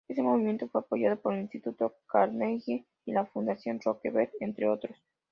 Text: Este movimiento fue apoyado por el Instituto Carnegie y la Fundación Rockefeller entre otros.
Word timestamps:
Este 0.07 0.23
movimiento 0.23 0.67
fue 0.67 0.81
apoyado 0.81 1.21
por 1.21 1.35
el 1.35 1.41
Instituto 1.41 1.93
Carnegie 2.07 2.87
y 3.05 3.11
la 3.11 3.27
Fundación 3.27 3.79
Rockefeller 3.85 4.31
entre 4.39 4.67
otros. 4.67 4.97